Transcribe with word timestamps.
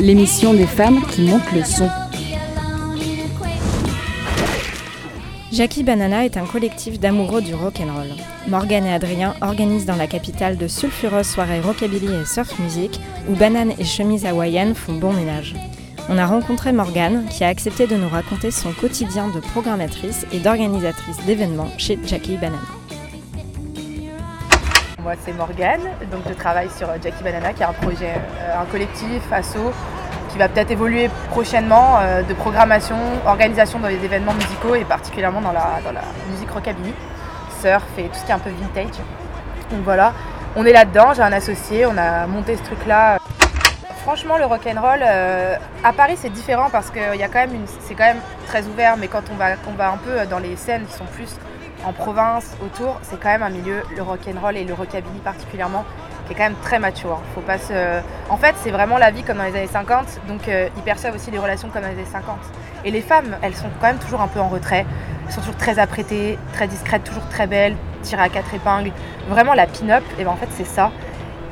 L'émission 0.00 0.54
des 0.54 0.66
femmes 0.66 1.02
qui 1.06 1.22
montent 1.22 1.52
le 1.52 1.62
son. 1.62 1.88
Jackie 5.52 5.84
Banana 5.84 6.24
est 6.24 6.36
un 6.36 6.46
collectif 6.46 6.98
d'amoureux 6.98 7.42
du 7.42 7.54
rock 7.54 7.80
and. 7.80 8.48
Morgan 8.48 8.84
et 8.86 8.92
Adrien 8.92 9.34
organisent 9.40 9.86
dans 9.86 9.96
la 9.96 10.06
capitale 10.06 10.56
de 10.56 10.66
sulfureuses 10.66 11.28
soirées 11.28 11.60
rockabilly 11.60 12.12
et 12.12 12.24
surf 12.24 12.58
music 12.58 12.98
où 13.28 13.36
bananes 13.36 13.74
et 13.78 13.84
chemises 13.84 14.26
hawaïennes 14.26 14.74
font 14.74 14.94
bon 14.94 15.12
ménage. 15.12 15.54
On 16.08 16.18
a 16.18 16.26
rencontré 16.26 16.72
Morgane 16.72 17.26
qui 17.30 17.44
a 17.44 17.48
accepté 17.48 17.86
de 17.86 17.96
nous 17.96 18.08
raconter 18.08 18.50
son 18.50 18.72
quotidien 18.72 19.28
de 19.28 19.40
programmatrice 19.40 20.26
et 20.32 20.40
d'organisatrice 20.40 21.24
d'événements 21.26 21.70
chez 21.78 21.98
Jackie 22.04 22.36
Banana. 22.36 22.79
Moi 25.02 25.12
c'est 25.24 25.32
Morgane, 25.32 25.80
donc 26.10 26.22
je 26.28 26.34
travaille 26.34 26.68
sur 26.68 26.88
Jackie 27.02 27.24
Banana 27.24 27.54
qui 27.54 27.62
est 27.62 27.66
un 27.66 27.72
projet, 27.72 28.12
euh, 28.16 28.60
un 28.60 28.66
collectif, 28.66 29.22
asso, 29.32 29.56
qui 30.28 30.36
va 30.36 30.48
peut-être 30.48 30.70
évoluer 30.70 31.08
prochainement 31.30 31.98
euh, 32.00 32.22
de 32.22 32.34
programmation, 32.34 32.96
organisation 33.24 33.78
dans 33.78 33.88
les 33.88 34.04
événements 34.04 34.34
musicaux 34.34 34.74
et 34.74 34.84
particulièrement 34.84 35.40
dans 35.40 35.52
la, 35.52 35.80
dans 35.84 35.92
la 35.92 36.02
musique 36.30 36.50
rockabilly, 36.50 36.92
surf 37.62 37.84
et 37.96 38.04
tout 38.04 38.14
ce 38.14 38.24
qui 38.24 38.30
est 38.30 38.34
un 38.34 38.38
peu 38.38 38.50
vintage. 38.50 38.98
Donc 39.70 39.80
voilà, 39.84 40.12
on 40.54 40.66
est 40.66 40.72
là-dedans, 40.72 41.14
j'ai 41.14 41.22
un 41.22 41.32
associé, 41.32 41.86
on 41.86 41.96
a 41.96 42.26
monté 42.26 42.56
ce 42.56 42.62
truc-là. 42.64 43.18
Franchement, 44.02 44.36
le 44.36 44.44
rock 44.44 44.66
and 44.66 44.80
roll 44.80 45.00
euh, 45.02 45.56
à 45.82 45.92
Paris 45.94 46.18
c'est 46.20 46.32
différent 46.32 46.68
parce 46.70 46.90
que 46.90 47.16
y 47.16 47.22
a 47.22 47.28
quand 47.28 47.46
c'est 47.80 47.94
quand 47.94 48.04
même 48.04 48.20
très 48.46 48.66
ouvert, 48.66 48.98
mais 48.98 49.08
quand 49.08 49.22
on 49.32 49.36
va, 49.36 49.52
on 49.66 49.72
va 49.72 49.92
un 49.92 49.96
peu 49.96 50.26
dans 50.26 50.38
les 50.38 50.56
scènes 50.56 50.84
qui 50.84 50.92
sont 50.92 51.06
plus 51.06 51.30
en 51.84 51.92
province, 51.92 52.56
autour, 52.64 52.98
c'est 53.02 53.18
quand 53.20 53.28
même 53.28 53.42
un 53.42 53.50
milieu, 53.50 53.82
le 53.96 54.02
rock 54.02 54.20
and 54.28 54.40
roll 54.40 54.56
et 54.56 54.64
le 54.64 54.74
rockabilly 54.74 55.18
particulièrement, 55.24 55.84
qui 56.26 56.32
est 56.32 56.36
quand 56.36 56.44
même 56.44 56.60
très 56.62 56.78
mature. 56.78 57.12
Hein. 57.12 57.22
Faut 57.34 57.40
pas 57.40 57.58
se... 57.58 58.00
En 58.28 58.36
fait, 58.36 58.54
c'est 58.62 58.70
vraiment 58.70 58.98
la 58.98 59.10
vie 59.10 59.22
comme 59.22 59.38
dans 59.38 59.44
les 59.44 59.56
années 59.56 59.66
50, 59.66 60.20
donc 60.28 60.48
euh, 60.48 60.68
ils 60.76 60.82
perçoivent 60.82 61.14
aussi 61.14 61.30
les 61.30 61.38
relations 61.38 61.68
comme 61.68 61.82
dans 61.82 61.88
les 61.88 61.94
années 61.94 62.04
50. 62.10 62.36
Et 62.84 62.90
les 62.90 63.00
femmes, 63.00 63.36
elles 63.42 63.54
sont 63.54 63.68
quand 63.80 63.88
même 63.88 63.98
toujours 63.98 64.20
un 64.20 64.28
peu 64.28 64.40
en 64.40 64.48
retrait, 64.48 64.86
elles 65.26 65.32
sont 65.32 65.40
toujours 65.40 65.56
très 65.56 65.78
apprêtées, 65.78 66.38
très 66.52 66.66
discrètes, 66.68 67.04
toujours 67.04 67.26
très 67.28 67.46
belles, 67.46 67.76
tirées 68.02 68.22
à 68.22 68.28
quatre 68.28 68.52
épingles. 68.54 68.92
Vraiment 69.28 69.54
la 69.54 69.66
pin-up, 69.66 70.04
et 70.18 70.24
ben 70.24 70.30
en 70.30 70.36
fait 70.36 70.48
c'est 70.52 70.64
ça. 70.64 70.90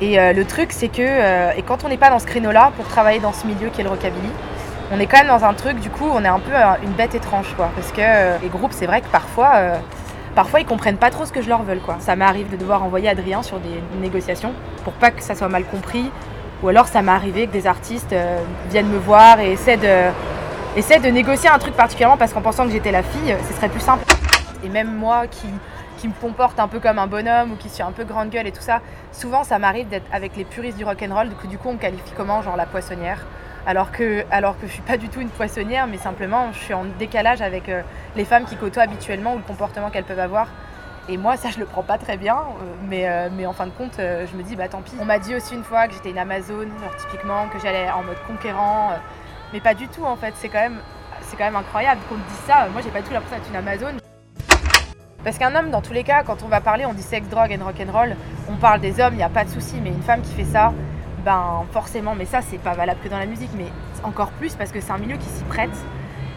Et 0.01 0.19
euh, 0.19 0.31
le 0.31 0.45
truc, 0.45 0.71
c'est 0.71 0.87
que 0.87 1.01
euh, 1.01 1.51
et 1.57 1.61
quand 1.61 1.83
on 1.83 1.89
n'est 1.89 1.97
pas 1.97 2.09
dans 2.09 2.19
ce 2.19 2.25
créneau-là 2.25 2.71
pour 2.77 2.87
travailler 2.87 3.19
dans 3.19 3.33
ce 3.33 3.45
milieu 3.45 3.69
qui 3.69 3.81
est 3.81 3.83
le 3.83 3.89
rockabilly, 3.89 4.29
on 4.91 4.99
est 4.99 5.05
quand 5.05 5.17
même 5.19 5.27
dans 5.27 5.43
un 5.43 5.53
truc, 5.53 5.79
du 5.79 5.89
coup, 5.89 6.07
on 6.11 6.23
est 6.23 6.29
un 6.29 6.39
peu 6.39 6.53
une 6.83 6.93
bête 6.93 7.13
étrange, 7.13 7.53
quoi. 7.55 7.69
Parce 7.75 7.91
que 7.91 8.41
les 8.41 8.47
groupes, 8.47 8.71
c'est 8.73 8.87
vrai 8.87 9.01
que 9.01 9.07
parfois, 9.07 9.79
parfois, 10.35 10.59
ils 10.59 10.65
comprennent 10.65 10.97
pas 10.97 11.09
trop 11.09 11.25
ce 11.25 11.31
que 11.31 11.41
je 11.41 11.49
leur 11.49 11.63
veux, 11.63 11.77
quoi. 11.77 11.97
Ça 11.99 12.15
m'arrive 12.15 12.49
de 12.49 12.57
devoir 12.57 12.83
envoyer 12.83 13.09
Adrien 13.09 13.43
sur 13.43 13.59
des 13.59 13.81
négociations 14.01 14.53
pour 14.83 14.93
pas 14.93 15.11
que 15.11 15.21
ça 15.21 15.35
soit 15.35 15.49
mal 15.49 15.65
compris. 15.65 16.11
Ou 16.63 16.69
alors, 16.69 16.87
ça 16.87 17.01
m'est 17.01 17.11
arrivé 17.11 17.47
que 17.47 17.53
des 17.53 17.67
artistes 17.67 18.13
euh, 18.13 18.39
viennent 18.69 18.89
me 18.89 18.97
voir 18.97 19.39
et 19.39 19.51
essaient 19.51 19.77
de, 19.77 20.09
essaient 20.75 20.99
de 20.99 21.09
négocier 21.09 21.49
un 21.49 21.57
truc 21.57 21.73
particulièrement 21.75 22.17
parce 22.17 22.33
qu'en 22.33 22.41
pensant 22.41 22.65
que 22.65 22.71
j'étais 22.71 22.91
la 22.91 23.03
fille, 23.03 23.35
ce 23.47 23.53
serait 23.53 23.69
plus 23.69 23.79
simple. 23.79 24.03
Et 24.63 24.69
même 24.69 24.93
moi 24.93 25.27
qui, 25.27 25.47
me 26.07 26.13
comporte 26.21 26.59
un 26.59 26.67
peu 26.67 26.79
comme 26.79 26.99
un 26.99 27.07
bonhomme 27.07 27.53
ou 27.53 27.55
qui 27.55 27.69
suis 27.69 27.83
un 27.83 27.91
peu 27.91 28.03
grande 28.03 28.29
gueule 28.29 28.47
et 28.47 28.51
tout 28.51 28.61
ça, 28.61 28.79
souvent 29.11 29.43
ça 29.43 29.59
m'arrive 29.59 29.89
d'être 29.89 30.07
avec 30.13 30.35
les 30.37 30.45
puristes 30.45 30.77
du 30.77 30.85
rock'n'roll, 30.85 31.29
du 31.49 31.57
coup 31.57 31.69
on 31.69 31.73
me 31.73 31.77
qualifie 31.77 32.13
comment 32.15 32.41
Genre 32.41 32.55
la 32.55 32.65
poissonnière. 32.65 33.25
Alors 33.65 33.91
que, 33.91 34.25
alors 34.31 34.59
que 34.59 34.67
je 34.67 34.71
suis 34.73 34.81
pas 34.81 34.97
du 34.97 35.09
tout 35.09 35.21
une 35.21 35.29
poissonnière, 35.29 35.87
mais 35.87 35.97
simplement 35.97 36.51
je 36.53 36.59
suis 36.59 36.73
en 36.73 36.85
décalage 36.97 37.41
avec 37.41 37.69
euh, 37.69 37.81
les 38.15 38.25
femmes 38.25 38.45
qui 38.45 38.55
côtoient 38.55 38.83
habituellement 38.83 39.33
ou 39.33 39.37
le 39.37 39.43
comportement 39.43 39.89
qu'elles 39.89 40.05
peuvent 40.05 40.19
avoir. 40.19 40.47
Et 41.07 41.17
moi, 41.17 41.37
ça, 41.37 41.49
je 41.49 41.59
le 41.59 41.65
prends 41.65 41.81
pas 41.81 41.97
très 41.97 42.17
bien, 42.17 42.37
euh, 42.37 42.75
mais, 42.87 43.09
euh, 43.09 43.29
mais 43.31 43.47
en 43.47 43.53
fin 43.53 43.65
de 43.65 43.71
compte, 43.71 43.95
je 43.97 44.37
me 44.37 44.43
dis, 44.43 44.55
bah 44.55 44.67
tant 44.67 44.81
pis. 44.81 44.93
On 45.01 45.05
m'a 45.05 45.17
dit 45.17 45.35
aussi 45.35 45.55
une 45.55 45.63
fois 45.63 45.87
que 45.87 45.93
j'étais 45.93 46.11
une 46.11 46.19
Amazone, 46.19 46.69
typiquement, 46.99 47.47
que 47.47 47.59
j'allais 47.59 47.89
en 47.89 48.03
mode 48.03 48.21
conquérant, 48.27 48.91
mais 49.51 49.59
pas 49.59 49.73
du 49.73 49.87
tout 49.87 50.05
en 50.05 50.15
fait. 50.15 50.33
C'est 50.37 50.49
quand 50.49 50.59
même, 50.59 50.77
c'est 51.21 51.35
quand 51.35 51.45
même 51.45 51.55
incroyable 51.55 52.01
qu'on 52.07 52.15
me 52.15 52.23
dise 52.23 52.45
ça. 52.45 52.67
Moi, 52.71 52.81
j'ai 52.83 52.91
pas 52.91 53.01
du 53.01 53.07
tout 53.07 53.13
l'impression 53.13 53.37
d'être 53.37 53.49
une 53.49 53.55
Amazone. 53.55 53.97
Parce 55.23 55.37
qu'un 55.37 55.53
homme, 55.53 55.69
dans 55.69 55.81
tous 55.81 55.93
les 55.93 56.03
cas, 56.03 56.23
quand 56.23 56.43
on 56.43 56.47
va 56.47 56.61
parler, 56.61 56.85
on 56.85 56.93
dit 56.93 57.01
sexe, 57.01 57.27
drogue 57.27 57.57
and 57.59 57.65
rock'n'roll, 57.65 58.15
on 58.49 58.55
parle 58.55 58.79
des 58.79 59.01
hommes, 59.01 59.13
il 59.13 59.17
n'y 59.17 59.23
a 59.23 59.29
pas 59.29 59.43
de 59.43 59.49
souci, 59.49 59.75
mais 59.83 59.89
une 59.89 60.01
femme 60.01 60.21
qui 60.21 60.31
fait 60.31 60.45
ça, 60.45 60.73
ben 61.19 61.65
forcément, 61.71 62.15
mais 62.15 62.25
ça, 62.25 62.41
c'est 62.41 62.57
pas 62.57 62.73
valable 62.73 62.99
que 63.03 63.09
dans 63.09 63.19
la 63.19 63.25
musique, 63.25 63.51
mais 63.55 63.67
encore 64.03 64.31
plus 64.31 64.55
parce 64.55 64.71
que 64.71 64.81
c'est 64.81 64.91
un 64.91 64.97
milieu 64.97 65.17
qui 65.17 65.27
s'y 65.27 65.43
prête. 65.43 65.75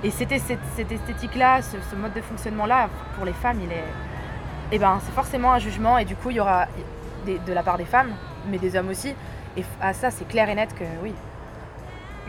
Et 0.05 0.11
cette, 0.11 0.33
cette 0.77 0.93
esthétique-là, 0.93 1.61
ce, 1.63 1.97
mode 1.97 2.13
de 2.13 2.21
fonctionnement-là, 2.21 2.89
pour 3.17 3.25
les 3.25 3.33
femmes, 3.33 3.61
il 3.63 3.71
est. 3.71 3.85
Eh 4.73 4.79
ben, 4.79 4.99
c'est 5.05 5.13
forcément 5.13 5.53
un 5.53 5.59
jugement, 5.59 5.99
et 5.99 6.05
du 6.05 6.17
coup, 6.17 6.31
il 6.31 6.37
y 6.37 6.41
aura 6.41 6.67
de 7.27 7.53
la 7.53 7.63
part 7.63 7.79
des 7.79 7.85
femmes, 7.85 8.11
mais 8.49 8.59
des 8.59 8.77
hommes 8.77 8.89
aussi. 8.89 9.15
Et 9.57 9.65
à 9.81 9.93
ça, 9.93 10.11
c'est 10.11 10.27
clair 10.27 10.49
et 10.49 10.55
net 10.55 10.75
que 10.75 10.85
oui, 11.03 11.13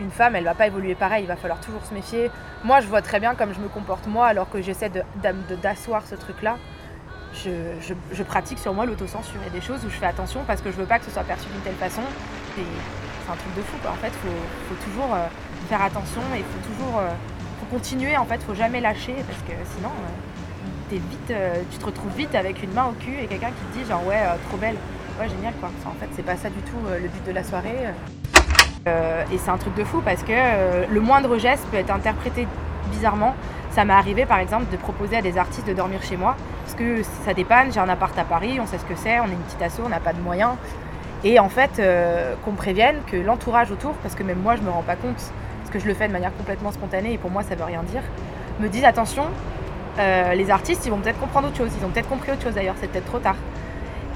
une 0.00 0.10
femme, 0.10 0.36
elle 0.36 0.44
va 0.44 0.54
pas 0.54 0.66
évoluer 0.66 0.94
pareil, 0.94 1.24
il 1.24 1.26
va 1.26 1.36
falloir 1.36 1.60
toujours 1.60 1.84
se 1.84 1.94
méfier. 1.94 2.30
Moi, 2.64 2.80
je 2.80 2.86
vois 2.86 3.02
très 3.02 3.20
bien 3.20 3.34
comme 3.34 3.54
je 3.54 3.60
me 3.60 3.68
comporte 3.68 4.06
moi, 4.06 4.26
alors 4.26 4.50
que 4.50 4.60
j'essaie 4.60 4.90
d'asseoir 5.62 6.06
ce 6.06 6.14
truc-là. 6.14 6.56
Je, 7.42 8.22
pratique 8.22 8.58
sur 8.58 8.72
moi 8.72 8.86
l'autocensure. 8.86 9.40
Il 9.44 9.48
a 9.48 9.50
des 9.50 9.60
choses 9.60 9.84
où 9.84 9.90
je 9.90 9.96
fais 9.96 10.06
attention 10.06 10.40
parce 10.46 10.60
que 10.60 10.70
je 10.70 10.76
veux 10.76 10.86
pas 10.86 10.98
que 10.98 11.04
ce 11.04 11.10
soit 11.10 11.24
perçu 11.24 11.46
d'une 11.48 11.60
telle 11.62 11.74
façon. 11.74 12.02
Et 12.58 12.62
C'est 13.24 13.32
un 13.32 13.36
truc 13.36 13.54
de 13.56 13.62
fou. 13.62 13.76
En 13.88 13.94
fait, 13.94 14.12
faut, 14.22 14.28
faut 14.68 14.84
toujours 14.84 15.14
euh, 15.14 15.26
faire 15.68 15.82
attention 15.82 16.22
et 16.36 16.40
faut 16.40 16.72
toujours 16.72 17.00
euh, 17.00 17.10
faut 17.60 17.66
continuer. 17.74 18.16
En 18.16 18.24
fait, 18.24 18.42
faut 18.42 18.54
jamais 18.54 18.80
lâcher 18.80 19.14
parce 19.26 19.40
que 19.42 19.52
sinon, 19.76 19.90
euh, 19.90 20.98
vite, 21.10 21.30
euh, 21.30 21.54
tu 21.70 21.78
te 21.78 21.86
retrouves 21.86 22.14
vite 22.16 22.34
avec 22.34 22.62
une 22.62 22.72
main 22.72 22.86
au 22.86 22.92
cul 22.92 23.16
et 23.20 23.26
quelqu'un 23.26 23.48
qui 23.48 23.78
te 23.78 23.78
dit 23.78 23.88
genre 23.88 24.06
ouais, 24.06 24.20
trop 24.48 24.56
belle. 24.56 24.76
Ouais, 25.18 25.28
génial, 25.28 25.54
quoi. 25.60 25.70
En 25.86 25.94
fait, 25.94 26.08
c'est 26.14 26.24
pas 26.24 26.36
ça 26.36 26.50
du 26.50 26.60
tout 26.62 26.78
le 26.90 27.08
but 27.08 27.24
de 27.24 27.32
la 27.32 27.44
soirée. 27.44 27.88
Et 29.32 29.38
c'est 29.38 29.50
un 29.50 29.56
truc 29.56 29.74
de 29.76 29.84
fou 29.84 30.02
parce 30.04 30.24
que 30.24 30.92
le 30.92 31.00
moindre 31.00 31.38
geste 31.38 31.64
peut 31.70 31.76
être 31.76 31.92
interprété 31.92 32.48
bizarrement. 32.90 33.34
Ça 33.70 33.84
m'est 33.84 33.92
arrivé 33.92 34.26
par 34.26 34.38
exemple 34.38 34.66
de 34.72 34.76
proposer 34.76 35.16
à 35.16 35.22
des 35.22 35.38
artistes 35.38 35.68
de 35.68 35.72
dormir 35.72 36.02
chez 36.02 36.16
moi 36.16 36.36
parce 36.74 36.88
que 36.88 37.02
ça 37.24 37.34
dépanne, 37.34 37.72
j'ai 37.72 37.80
un 37.80 37.88
appart 37.88 38.16
à 38.18 38.24
Paris, 38.24 38.58
on 38.60 38.66
sait 38.66 38.78
ce 38.78 38.84
que 38.84 38.96
c'est, 38.96 39.20
on 39.20 39.26
est 39.26 39.32
une 39.32 39.38
petite 39.38 39.62
asso, 39.62 39.80
on 39.84 39.88
n'a 39.88 40.00
pas 40.00 40.12
de 40.12 40.20
moyens. 40.20 40.52
Et 41.22 41.38
en 41.38 41.48
fait, 41.48 41.78
euh, 41.78 42.34
qu'on 42.44 42.52
prévienne 42.52 42.96
que 43.06 43.16
l'entourage 43.16 43.70
autour, 43.70 43.92
parce 43.94 44.14
que 44.14 44.22
même 44.22 44.40
moi 44.40 44.56
je 44.56 44.62
me 44.62 44.70
rends 44.70 44.82
pas 44.82 44.96
compte, 44.96 45.16
parce 45.60 45.70
que 45.72 45.78
je 45.78 45.86
le 45.86 45.94
fais 45.94 46.08
de 46.08 46.12
manière 46.12 46.36
complètement 46.36 46.72
spontanée 46.72 47.12
et 47.12 47.18
pour 47.18 47.30
moi 47.30 47.42
ça 47.42 47.54
veut 47.54 47.64
rien 47.64 47.82
dire, 47.84 48.02
me 48.60 48.68
disent 48.68 48.84
attention, 48.84 49.24
euh, 49.98 50.34
les 50.34 50.50
artistes 50.50 50.84
ils 50.84 50.90
vont 50.90 50.98
peut-être 50.98 51.20
comprendre 51.20 51.48
autre 51.48 51.56
chose, 51.56 51.70
ils 51.78 51.84
ont 51.84 51.90
peut-être 51.90 52.08
compris 52.08 52.32
autre 52.32 52.42
chose 52.42 52.54
d'ailleurs, 52.54 52.74
c'est 52.80 52.90
peut-être 52.90 53.06
trop 53.06 53.20
tard. 53.20 53.36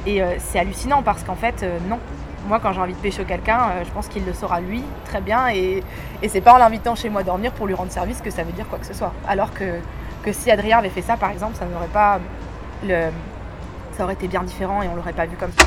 Et 0.06 0.20
euh, 0.20 0.34
c'est 0.38 0.58
hallucinant 0.58 1.02
parce 1.02 1.22
qu'en 1.22 1.36
fait, 1.36 1.62
euh, 1.62 1.78
non. 1.88 1.98
Moi, 2.46 2.60
quand 2.60 2.72
j'ai 2.72 2.80
envie 2.80 2.94
de 2.94 2.98
pécho 2.98 3.24
quelqu'un, 3.24 3.58
je 3.84 3.90
pense 3.90 4.08
qu'il 4.08 4.24
le 4.24 4.32
saura 4.32 4.60
lui 4.60 4.82
très 5.04 5.20
bien. 5.20 5.48
Et, 5.48 5.82
et 6.22 6.28
c'est 6.28 6.40
pas 6.40 6.54
en 6.54 6.58
l'invitant 6.58 6.94
chez 6.94 7.10
moi 7.10 7.22
dormir 7.22 7.52
pour 7.52 7.66
lui 7.66 7.74
rendre 7.74 7.90
service 7.90 8.22
que 8.22 8.30
ça 8.30 8.42
veut 8.42 8.52
dire 8.52 8.66
quoi 8.68 8.78
que 8.78 8.86
ce 8.86 8.94
soit. 8.94 9.12
Alors 9.26 9.52
que, 9.52 9.80
que 10.22 10.32
si 10.32 10.50
Adrien 10.50 10.78
avait 10.78 10.88
fait 10.88 11.02
ça, 11.02 11.16
par 11.16 11.30
exemple, 11.30 11.56
ça 11.56 11.66
n'aurait 11.66 11.88
pas. 11.92 12.20
Ça 12.82 14.04
aurait 14.04 14.14
été 14.14 14.28
bien 14.28 14.42
différent 14.42 14.82
et 14.82 14.88
on 14.88 14.94
l'aurait 14.94 15.12
pas 15.12 15.26
vu 15.26 15.36
comme 15.36 15.52
ça. 15.52 15.64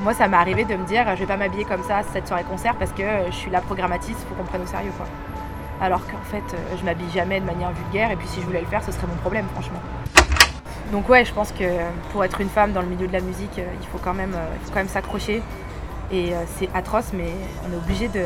Moi, 0.00 0.14
ça 0.14 0.28
m'est 0.28 0.36
arrivé 0.36 0.64
de 0.64 0.74
me 0.74 0.84
dire 0.84 1.04
je 1.14 1.20
vais 1.20 1.26
pas 1.26 1.36
m'habiller 1.36 1.64
comme 1.64 1.82
ça 1.82 2.02
cette 2.12 2.28
soirée 2.28 2.44
concert 2.44 2.74
parce 2.76 2.92
que 2.92 3.02
euh, 3.02 3.26
je 3.30 3.36
suis 3.36 3.50
la 3.50 3.60
programmatrice, 3.60 4.16
faut 4.28 4.34
qu'on 4.34 4.44
prenne 4.44 4.62
au 4.62 4.66
sérieux. 4.66 4.92
quoi. 4.96 5.06
Alors 5.80 6.00
qu'en 6.06 6.24
fait, 6.30 6.54
euh, 6.54 6.76
je 6.78 6.84
m'habille 6.84 7.10
jamais 7.12 7.40
de 7.40 7.46
manière 7.46 7.72
vulgaire 7.72 8.10
et 8.10 8.16
puis 8.16 8.28
si 8.28 8.40
je 8.40 8.46
voulais 8.46 8.60
le 8.60 8.66
faire, 8.66 8.82
ce 8.84 8.92
serait 8.92 9.06
mon 9.06 9.16
problème, 9.16 9.46
franchement. 9.52 9.80
Donc 10.92 11.08
ouais, 11.08 11.24
je 11.24 11.32
pense 11.32 11.50
que 11.50 11.64
pour 12.12 12.24
être 12.24 12.40
une 12.40 12.48
femme 12.48 12.72
dans 12.72 12.82
le 12.82 12.86
milieu 12.86 13.06
de 13.06 13.12
la 13.12 13.20
musique, 13.20 13.58
euh, 13.58 13.66
il 13.80 13.86
faut 13.88 13.98
quand 13.98 14.14
même, 14.14 14.34
euh, 14.34 14.46
il 14.60 14.66
faut 14.66 14.70
quand 14.70 14.80
même 14.80 14.88
s'accrocher. 14.88 15.42
Et 16.12 16.32
euh, 16.32 16.44
c'est 16.56 16.68
atroce, 16.74 17.12
mais 17.12 17.30
on 17.66 17.72
est 17.72 17.76
obligé 17.76 18.08
de, 18.08 18.24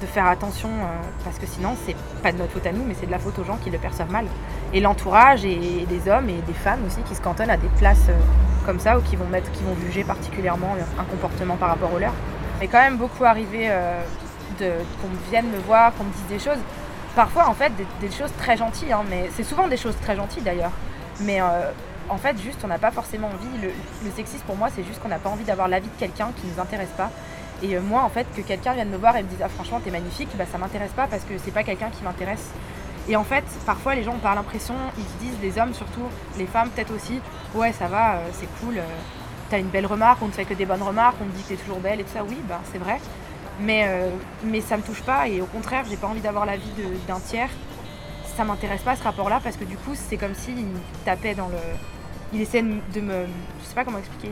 de 0.00 0.06
faire 0.06 0.26
attention 0.26 0.68
euh, 0.68 1.02
parce 1.24 1.38
que 1.38 1.46
sinon, 1.46 1.74
c'est 1.84 1.96
pas 2.22 2.32
de 2.32 2.38
notre 2.38 2.52
faute 2.52 2.66
à 2.66 2.72
nous, 2.72 2.84
mais 2.84 2.94
c'est 2.98 3.06
de 3.06 3.10
la 3.10 3.18
faute 3.18 3.38
aux 3.38 3.44
gens 3.44 3.56
qui 3.56 3.70
le 3.70 3.78
perçoivent 3.78 4.10
mal. 4.10 4.26
Et 4.72 4.80
l'entourage 4.80 5.44
et 5.44 5.86
des 5.88 6.10
hommes 6.10 6.28
et 6.28 6.40
des 6.46 6.52
femmes 6.52 6.80
aussi 6.86 7.00
qui 7.02 7.14
se 7.14 7.20
cantonnent 7.20 7.50
à 7.50 7.56
des 7.56 7.68
places 7.78 8.08
euh, 8.08 8.18
comme 8.66 8.78
ça 8.78 8.98
ou 8.98 9.02
qui 9.02 9.16
vont 9.16 9.26
mettre, 9.26 9.50
qui 9.52 9.62
vont 9.64 9.74
juger 9.86 10.04
particulièrement 10.04 10.76
un 10.98 11.04
comportement 11.04 11.56
par 11.56 11.70
rapport 11.70 11.92
au 11.92 11.98
leur. 11.98 12.12
Mais 12.60 12.68
quand 12.68 12.80
même 12.80 12.96
beaucoup 12.96 13.24
arrivé 13.24 13.68
euh, 13.70 14.02
qu'on 14.58 15.30
vienne 15.30 15.48
me 15.50 15.58
voir, 15.58 15.94
qu'on 15.94 16.04
me 16.04 16.12
dise 16.12 16.26
des 16.28 16.38
choses. 16.38 16.60
Parfois, 17.16 17.48
en 17.48 17.54
fait, 17.54 17.72
des, 18.00 18.10
choses 18.10 18.32
très 18.38 18.56
gentilles, 18.56 18.92
hein, 18.92 19.02
mais 19.08 19.30
c'est 19.34 19.42
souvent 19.42 19.66
des 19.66 19.76
choses 19.76 19.96
très 20.02 20.14
gentilles 20.14 20.42
d'ailleurs. 20.42 20.70
Mais 21.20 21.40
en 21.40 22.16
fait, 22.16 22.38
juste, 22.40 22.60
on 22.62 22.68
n'a 22.68 22.78
pas 22.78 22.92
forcément 22.92 23.28
envie. 23.28 23.60
Le, 23.60 23.70
le 24.04 24.10
sexisme 24.14 24.44
pour 24.46 24.56
moi, 24.56 24.68
c'est 24.74 24.84
juste 24.84 25.00
qu'on 25.00 25.08
n'a 25.08 25.18
pas 25.18 25.30
envie 25.30 25.44
d'avoir 25.44 25.66
l'avis 25.66 25.88
de 25.88 25.98
quelqu'un 25.98 26.30
qui 26.36 26.46
nous 26.46 26.60
intéresse 26.60 26.92
pas. 26.96 27.10
Et 27.62 27.76
euh, 27.76 27.80
moi, 27.80 28.02
en 28.02 28.08
fait, 28.08 28.26
que 28.36 28.40
quelqu'un 28.40 28.72
vienne 28.74 28.88
me 28.90 28.96
voir 28.96 29.16
et 29.16 29.22
me 29.22 29.28
dise 29.28 29.38
ah 29.42 29.48
franchement 29.48 29.80
t'es 29.82 29.90
magnifique, 29.90 30.28
bah 30.36 30.44
ça 30.50 30.58
m'intéresse 30.58 30.92
pas 30.92 31.06
parce 31.06 31.24
que 31.24 31.34
c'est 31.38 31.50
pas 31.50 31.64
quelqu'un 31.64 31.90
qui 31.90 32.02
m'intéresse. 32.04 32.50
Et 33.08 33.16
en 33.16 33.24
fait, 33.24 33.44
parfois 33.66 33.94
les 33.94 34.02
gens 34.04 34.12
ont 34.14 34.18
pas 34.18 34.34
l'impression, 34.34 34.74
ils 34.98 35.04
se 35.04 35.16
disent, 35.30 35.38
les 35.42 35.58
hommes 35.60 35.72
surtout, 35.74 36.02
les 36.36 36.46
femmes 36.46 36.68
peut-être 36.70 36.94
aussi, 36.94 37.20
ouais 37.54 37.72
ça 37.72 37.86
va, 37.88 38.16
euh, 38.16 38.28
c'est 38.32 38.48
cool, 38.60 38.76
euh, 38.78 38.82
t'as 39.48 39.58
une 39.58 39.68
belle 39.68 39.86
remarque, 39.86 40.20
on 40.22 40.26
ne 40.26 40.32
fait 40.32 40.44
que 40.44 40.52
des 40.54 40.66
bonnes 40.66 40.82
remarques, 40.82 41.16
on 41.22 41.24
te 41.24 41.30
dit 41.34 41.42
que 41.42 41.48
t'es 41.48 41.56
toujours 41.56 41.80
belle 41.80 42.00
et 42.00 42.04
tout 42.04 42.12
ça, 42.12 42.22
oui, 42.22 42.36
bah 42.48 42.60
c'est 42.70 42.78
vrai. 42.78 43.00
Mais, 43.60 43.88
mais 44.44 44.60
ça 44.60 44.76
me 44.76 44.82
touche 44.82 45.02
pas 45.02 45.26
et 45.26 45.40
au 45.40 45.46
contraire, 45.46 45.84
j'ai 45.90 45.96
pas 45.96 46.06
envie 46.06 46.20
d'avoir 46.20 46.46
l'avis 46.46 46.70
de- 46.76 46.96
d'un 47.08 47.18
tiers. 47.18 47.48
Ça 48.36 48.44
m'intéresse 48.44 48.82
pas 48.82 48.94
ce 48.94 49.02
rapport-là 49.02 49.40
parce 49.42 49.56
que 49.56 49.64
du 49.64 49.76
coup, 49.76 49.94
c'est 49.96 50.16
comme 50.16 50.34
s'il 50.36 50.54
me 50.54 50.78
tapait 51.04 51.34
dans 51.34 51.48
le 51.48 51.56
il 52.32 52.40
essaie 52.40 52.62
de 52.62 53.00
me. 53.00 53.26
Je 53.60 53.66
sais 53.66 53.74
pas 53.74 53.84
comment 53.84 53.98
expliquer, 53.98 54.30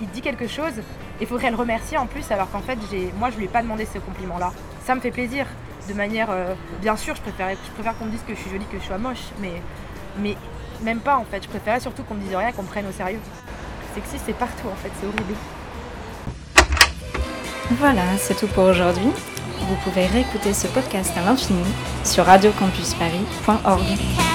il, 0.00 0.08
dit 0.08 0.20
quelque 0.20 0.46
chose 0.46 0.78
et 0.78 1.22
il 1.22 1.26
faudrait 1.26 1.50
le 1.50 1.56
remercier 1.56 1.98
en 1.98 2.06
plus, 2.06 2.30
alors 2.30 2.50
qu'en 2.50 2.60
fait, 2.60 2.78
moi, 3.18 3.30
je 3.30 3.36
lui 3.36 3.44
ai 3.44 3.48
pas 3.48 3.62
demandé 3.62 3.86
ce 3.86 3.98
compliment-là. 3.98 4.52
Ça 4.84 4.94
me 4.94 5.00
fait 5.00 5.10
plaisir, 5.10 5.46
de 5.88 5.94
manière. 5.94 6.28
Euh, 6.30 6.54
bien 6.80 6.96
sûr, 6.96 7.14
je, 7.14 7.22
préfère, 7.22 7.50
je 7.50 7.98
qu'on 7.98 8.04
me 8.04 8.10
dise 8.10 8.22
que 8.26 8.34
je 8.34 8.40
suis 8.40 8.50
jolie 8.50 8.66
que 8.70 8.78
je 8.78 8.84
sois 8.84 8.98
moche, 8.98 9.28
mais, 9.40 9.62
mais 10.18 10.36
même 10.82 11.00
pas 11.00 11.16
en 11.16 11.24
fait. 11.24 11.42
Je 11.42 11.48
préférais 11.48 11.80
surtout 11.80 12.02
qu'on 12.02 12.14
me 12.14 12.22
dise 12.22 12.34
rien, 12.34 12.52
qu'on 12.52 12.62
me 12.62 12.68
prenne 12.68 12.86
au 12.86 12.92
sérieux. 12.92 13.20
Sexy, 13.94 14.22
c'est 14.24 14.36
partout 14.36 14.68
en 14.68 14.76
fait, 14.76 14.90
c'est 15.00 15.06
horrible. 15.06 15.34
Voilà, 17.72 18.16
c'est 18.18 18.34
tout 18.34 18.46
pour 18.48 18.64
aujourd'hui. 18.64 19.10
Vous 19.60 19.76
pouvez 19.84 20.06
réécouter 20.06 20.54
ce 20.54 20.66
podcast 20.68 21.12
à 21.16 21.22
l'infini 21.22 21.64
sur 22.04 22.24
radiocampusparis.org. 22.24 24.27